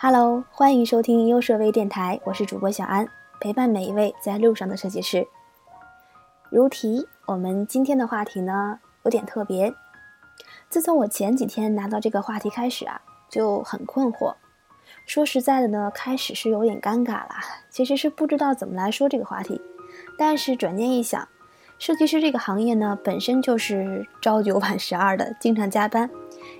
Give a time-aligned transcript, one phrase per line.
[0.00, 3.06] Hello，欢迎收听优设微电台，我是主播小安，
[3.38, 5.26] 陪伴每一位在路上的设计师。
[6.50, 9.74] 如题，我们今天的话题呢有点特别。
[10.68, 14.34] 自从我前几天拿到这个话题开始啊，就很困惑。
[15.06, 17.34] 说实在的呢，开始是有点尴尬了，
[17.68, 19.60] 其实是不知道怎么来说这个话题。
[20.16, 21.28] 但是转念一想，
[21.80, 26.10] 设计师这个行业呢，本身就是朝九晚十二的，经常加班，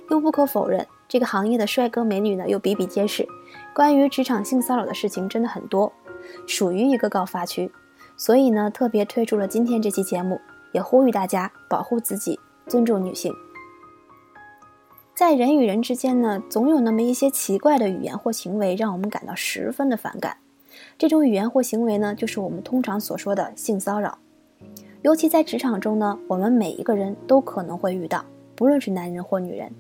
[0.09, 0.87] 又不可否认。
[1.07, 3.29] 这个行业的帅哥美女呢又比比皆是，
[3.75, 5.93] 关于职场性骚扰的事情真的很多，
[6.47, 7.71] 属于一个高发区，
[8.17, 10.41] 所以呢特别推出了今天这期节目，
[10.73, 13.31] 也呼吁大家保护自己，尊重女性。
[15.15, 20.39] 在人与人之间呢，总有那么一些奇怪的语言或行为让我们感到十分的反感，
[20.97, 24.17] 这种语言或行为呢，就是我们通常所说的性骚扰。
[25.03, 28.23] 尤其在职场中呢，我们每一个人都可能会遇到，
[28.55, 29.73] 不论是男人或女人。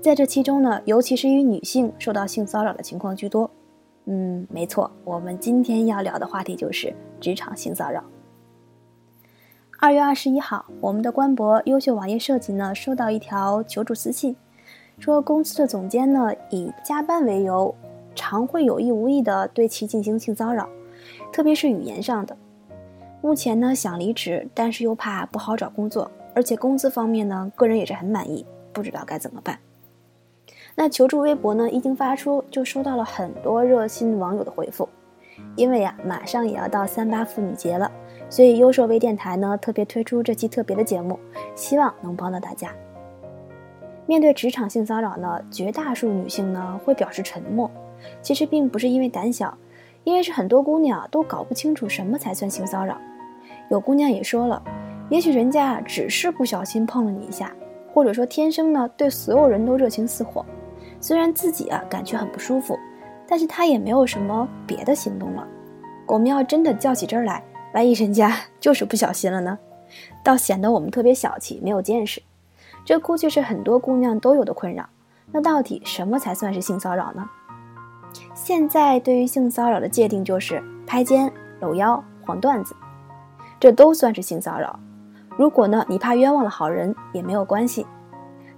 [0.00, 3.50] 在这其中呢，尤其是与女性受到性骚扰的情况居多。
[4.04, 8.04] 嗯，没错，我们今天要聊的话题就是职场性骚扰。
[9.80, 14.36] 二月二十一号，我们的官博优秀网页设计呢收到一条求助私信，
[15.00, 17.74] 说公司的总监呢以加班为由，
[18.14, 20.68] 常会有意无意的对其进行性骚扰，
[21.32, 22.36] 特别是语言上的。
[23.20, 29.58] 目前呢想离职，但是又怕不好找工作，而且工资方面呢个人也是很满意，不知道该怎么办。
[30.74, 34.88] 那求助微博呢一经发出，就收到了很多热心网友的回复。
[35.56, 37.90] 因为呀，马上也要到三八妇女节了，
[38.28, 41.18] 所以优设微电台呢特别推出这期特别的节目，
[41.54, 42.72] 希望能帮到大家。
[44.06, 47.70] 面对职场性骚扰呢，绝大数女性呢会表示沉默。
[48.22, 49.56] 其实并不是因为胆小，
[50.08, 52.96] 因为是很多姑娘都搞不清楚什么才算性骚扰。
[53.68, 54.62] 有姑娘也说了，
[55.10, 57.52] 也许人家只是不小心碰了你一下，
[57.92, 60.42] 或者说天生呢对所有人都热情似火。
[60.98, 62.78] 虽然自己啊感觉很不舒服，
[63.26, 65.46] 但是他也没有什么别的行动了。
[66.06, 67.44] 我们要真的较起真来，
[67.74, 69.58] 万一人家 就是不小心了呢，
[70.24, 72.22] 倒显得我们特别小气，没有见识。
[72.82, 74.88] 这估计是很多姑娘都有的困扰。
[75.30, 77.28] 那到底什么才算是性骚扰呢？
[78.34, 81.30] 现在对于性骚扰的界定就是拍肩、
[81.60, 82.74] 搂腰、黄段子，
[83.60, 84.78] 这都算是性骚扰。
[85.36, 87.86] 如果呢你怕冤枉了好人，也没有关系。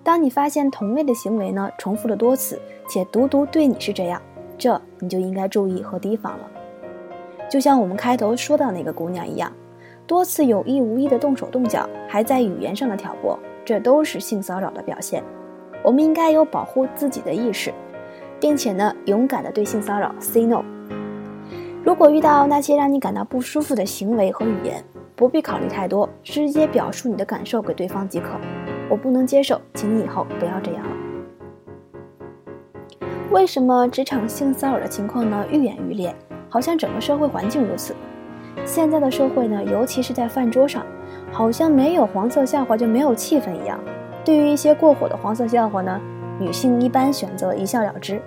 [0.02, 4.20] 当你发现同类的行为呢重复了多次，且独独对你是这样，
[4.56, 6.50] 这你就应该注意和提防了。
[7.50, 9.52] 就像我们开头说到那个姑娘一样，
[10.06, 15.22] 多次有意无意的动手动脚，还在语言上的挑拨，这都是性骚扰的表现。
[15.82, 17.72] 我们应该有保护自己的意识，
[18.40, 20.64] 并且呢勇敢的对性骚扰 say no。
[21.84, 24.82] 如果遇到那些让你感到不舒服的行为和语言，
[25.14, 28.28] 不必考虑太多，直接表述你的感受给对方即可。
[28.88, 30.90] 我不能接受，请你以后不要这样了。
[33.30, 36.14] 为什么职场性骚扰的情况呢愈演愈烈？
[36.48, 37.94] 好像整个社会环境如此。
[38.64, 40.84] 现在的社会呢，尤其是在饭桌上，
[41.30, 43.78] 好像没有黄色笑话就没有气氛一样。
[44.24, 46.00] 对于一些过火的黄色笑话呢，
[46.40, 48.20] 女性一般选择一笑了之，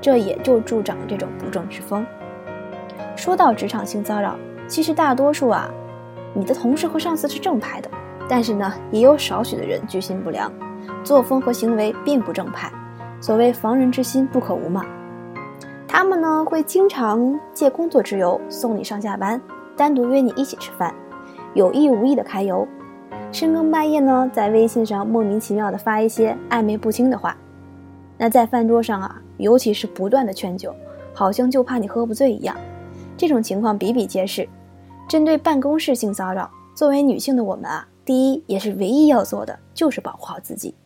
[0.00, 2.04] 这也就助长了这种不正之风。
[3.14, 4.36] 说到职场性骚扰，
[4.66, 5.70] 其实大多数啊，
[6.34, 7.88] 你的同事和上司是正派的。
[8.28, 10.50] 但是呢，也有少许的人居心不良，
[11.04, 12.70] 作风和行为并不正派。
[13.20, 14.84] 所谓防人之心不可无嘛。
[15.86, 19.40] 他们呢会经常借工作之由送你上下班，
[19.76, 20.94] 单独约你一起吃饭，
[21.54, 22.66] 有意无意的揩油。
[23.30, 27.36] 深更半夜呢，在微信上莫名其妙的发一些暧昧不清的话。
[28.22, 30.72] 那在饭桌上啊，尤其是不断的劝酒，
[31.12, 32.56] 好像就怕你喝不醉一样。
[33.16, 34.48] 这种情况比比皆是。
[35.08, 37.88] 针对办公室性骚扰，作为女性的我们啊。
[38.04, 40.76] 第一也是唯一要做的，就是保护好自己。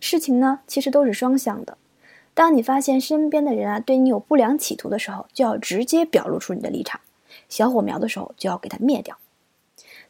[0.00, 1.78] 事情呢，其实都是双向的。
[2.34, 7.00] 当你发现身边的人啊对你有不良企图的时候，就要直接表露出你的立场。
[7.48, 9.16] 小火苗的时候，就要给它灭掉。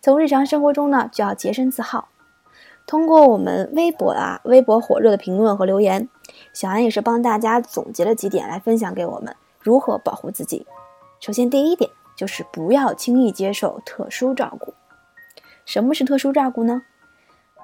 [0.01, 2.09] 从日常生活中呢，就要洁身自好。
[2.87, 6.09] 通过我们微博啊，微博火热的评论和留言，
[6.53, 10.67] 小安也是帮大家总结了几点来分享给我们如何保护自己。
[11.19, 14.75] 首先，第一点就是不要轻易接受特殊照顾。
[15.65, 16.83] 什么是特殊照顾呢？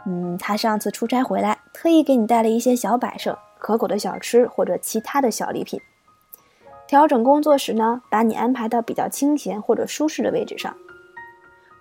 [0.07, 5.79] 嗯，他上次出差回来，特意给你带了一些小摆设、可口的小吃或者其他的小礼品。
[6.87, 10.75] 调整工作时呢，把你安排到比较清闲或者舒适的位置上。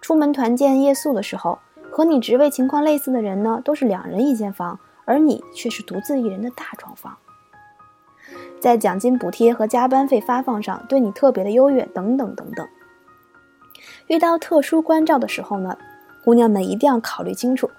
[0.02, 1.60] 出门团建夜宿的时候，
[2.00, 7.18] 和你职位情况类似的人呢，都是两人一间房，而你却是独自一人的大床房。
[8.58, 12.66] 在奖金补贴和加班费发放上，对你特别的优越，等等等等。
[14.08, 15.78] 遇到特殊关照的时候呢？
[16.24, 17.70] 姑娘们一定要考虑清楚，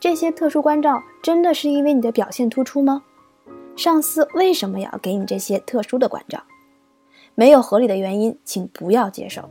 [0.00, 3.04] 这些特殊关照真的是因为你的表现突出吗？
[3.76, 6.42] 上司为什么要给你这些特殊的关照？
[7.36, 9.48] 没有合理的原因，请不要接受。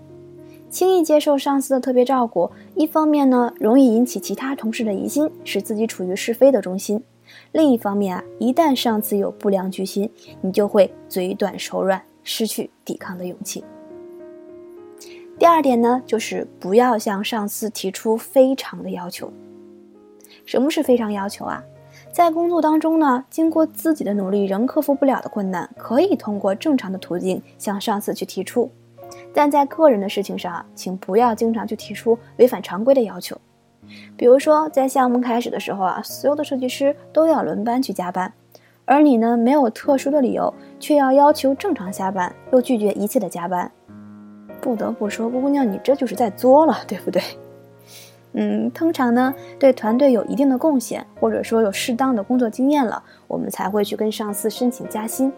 [0.69, 6.99] 轻易接受上司的特别照顾，一方面呢，容易引起其他同事的疑心，使自己处于是非的中心；
[7.51, 10.07] 另一方面啊，一旦上司有不良居心，
[10.41, 13.65] 你就会嘴短手软，失去抵抗的勇气。
[15.39, 19.33] 第二点呢，就是不要向上司提出非常的要求。
[20.45, 21.63] 什么是非常要求啊？
[22.11, 28.69] 在工作当中呢，经过自己的努力仍克服不了的困难，可以通过正常的途径向上司去提出；
[29.37, 33.37] 但在个人的事情上，请不要经常去提出违反常规的要求。
[34.15, 38.33] 比如说，在项目开始的时候啊，所有的设计师都要轮班去加班，
[38.85, 43.71] 而你呢，没有特殊的理由，却要要求正常下班，又拒绝一切的加班。
[44.59, 47.21] 不得不说，姑娘，你这就是在作了，对不对？
[48.33, 55.31] 嗯，通常呢，对团队有一定的贡献，或者说有适当的工作经验了，我们才会去跟上司申请加薪。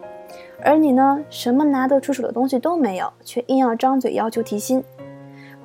[0.62, 4.82] 而你呢，什么拿得出手的东西都没有，却硬要张嘴要求提薪，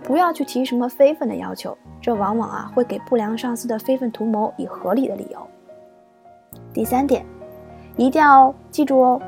[0.03, 5.47] 不要去提什么非分的要求，这往往啊会给不良上司的非分图谋以合理的理由。
[6.73, 7.25] 第三点，
[7.95, 9.21] 一定要记住哦，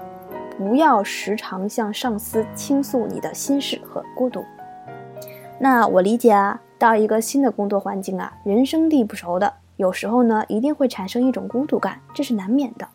[0.58, 4.44] 不要时常向上司倾诉你的心事和孤独。
[5.60, 6.62] 那我理解啊。
[6.80, 12.88] 到一个新的工作环境啊，人生地不熟的，有时候呢，一定会产生一种孤独感，这是难免的。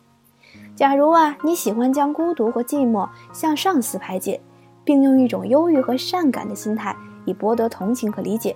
[0.75, 4.41] 假如啊，你喜欢将孤独和寂寞向上司排解，
[4.83, 8.55] 并用一种忧郁和善感的心态以博得同情和理解，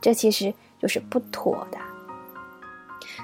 [0.00, 1.78] 这其实就是不妥的。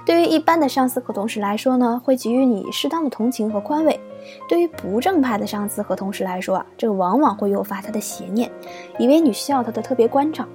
[0.04, 3.98] 对于一般的上司和同事来说呢，会给予你适当的同情和宽慰；
[4.46, 8.50] 对于不正派的上司和同事来说啊，这往往会诱发他的邪念，
[8.98, 10.46] 以为你需要他的特别关照。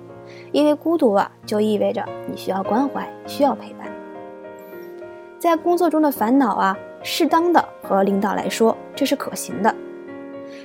[0.52, 3.88] 因为孤独啊，就意味着你需要关怀，需要陪伴。
[5.40, 9.74] 在工作中的烦恼啊，适当的和领导来说，这是可行的。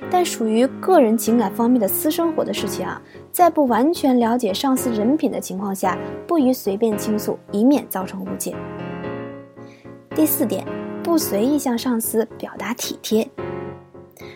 [0.09, 3.01] 但属于个人情感方面的私生活的事情啊，
[3.31, 5.97] 在不完全了解上司人品的情况下，
[6.27, 8.53] 不宜随便倾诉，以免造成误解。
[10.13, 10.65] 第四点，
[11.03, 13.27] 不随意向上司表达体贴。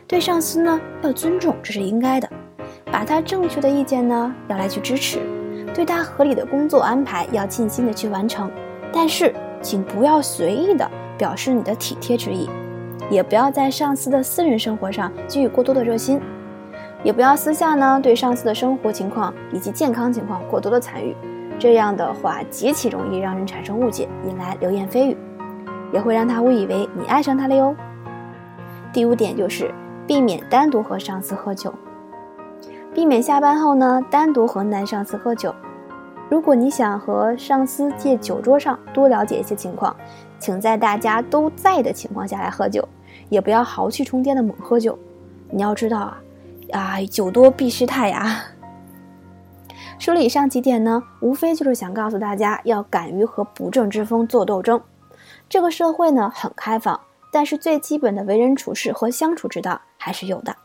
[0.08, 2.30] 对上司呢，要尊重，这是应该的。
[2.92, 5.20] 把他正确的意见呢，要来去支持。
[5.74, 8.50] 对他合理的工作安排要尽心的去完成，
[8.92, 12.50] 但是请不要随意的表示你的体贴之意，
[13.12, 16.20] 也不要在上司的私人生活上给予过多的热心，
[17.04, 21.14] 也不要私下呢对上司的生活情况以及健康情况过多的参与，
[21.60, 25.18] 这样的话极其容易让人产生误解，引来流言蜚语，
[25.92, 27.76] 也会让他误以为你爱上他了哟。
[28.94, 29.70] 第五点就是
[30.08, 31.74] 避免单独和上司喝酒。
[32.92, 35.54] 避免下班后呢单独和男上司喝酒。
[36.30, 39.96] 如果你想和上司借酒桌上多了解一些情况，
[40.40, 42.88] 请在大家都在的情况下来喝酒，
[43.30, 44.98] 也不要豪气冲天的猛喝酒。
[45.52, 46.22] 你要知道啊，
[46.72, 48.46] 啊酒多必失态呀。
[50.00, 54.82] 说了以上几点呢，无非就是想告诉大家要敢于和不正之风做斗争。
[55.50, 57.00] 这个社会呢很开放，
[57.34, 60.56] 但是最基本的为人处事和相处之道还是有的。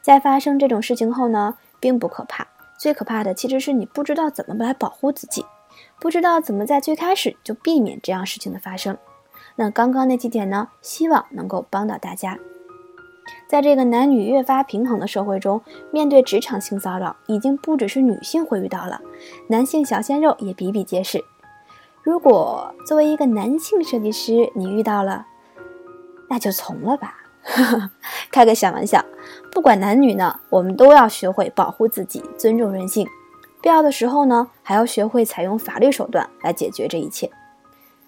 [0.00, 2.46] 在发生这种事情后呢，并不可怕，
[2.78, 5.44] 最可怕的其实是你不知道怎么来保护自己，
[6.00, 8.96] 不知道怎么在最开始就避免这样事情的发生。
[9.56, 12.38] 那刚刚那几点呢，希望能够帮到大家。
[13.46, 19.00] 在这个男女越发平衡的社会中，面对职场性骚扰，已经不只是女性会遇到了，
[19.48, 21.24] 男性小鲜肉也比比皆是。
[22.02, 25.26] 如果作为一个男性设计师，你遇到了，
[26.28, 27.16] 那就从了吧。
[28.30, 29.04] 开个小玩笑，
[29.50, 33.06] 不管男女呢，我们都要学会保护自己，尊重人性。
[33.60, 37.30] 必要的时候呢，还要学会采用法律手段来解决这一切。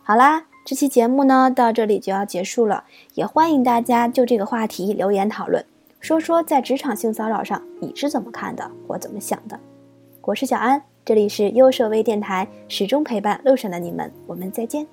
[0.03, 5.65] 好啦，这期节目呢到这里就要结束了，也欢迎大家就这个话题留言讨论，
[6.01, 9.59] 说说在职场性骚扰上你是怎么看的或怎么想的。
[10.23, 14.87] 我是小安，这里是优设微电台，始终陪伴路上的你们，我们再见。